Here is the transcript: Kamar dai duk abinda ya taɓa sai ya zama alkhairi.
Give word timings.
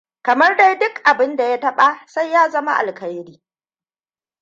Kamar 0.27 0.55
dai 0.57 0.77
duk 0.79 0.95
abinda 1.09 1.43
ya 1.49 1.57
taɓa 1.59 2.05
sai 2.07 2.31
ya 2.31 2.49
zama 2.49 2.73
alkhairi. 2.79 3.41